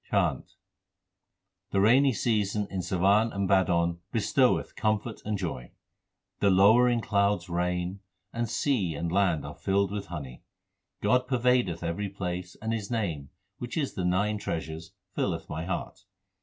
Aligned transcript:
CHHANT 0.09 0.55
The 1.69 1.79
rainy 1.79 2.11
season 2.11 2.65
in 2.71 2.79
Sawan 2.81 3.31
and 3.31 3.47
Bhadon 3.47 3.99
bestoweth 4.11 4.75
comfort 4.75 5.21
and 5.25 5.37
joy. 5.37 5.73
The 6.39 6.49
lowering 6.49 7.01
clouds 7.01 7.47
rain, 7.49 7.99
and 8.33 8.49
sea 8.49 8.95
and 8.95 9.11
land 9.11 9.45
are 9.45 9.53
filled 9.53 9.91
with 9.91 10.07
honey. 10.07 10.41
1 11.01 11.01
God 11.19 11.27
pervadeth 11.27 11.83
every 11.83 12.09
place, 12.09 12.55
and 12.59 12.73
His 12.73 12.89
name, 12.89 13.29
which 13.59 13.77
is 13.77 13.93
the 13.93 14.03
nine 14.03 14.39
treasures, 14.39 14.91
filleth 15.13 15.47
my 15.51 15.65
heart. 15.65 15.99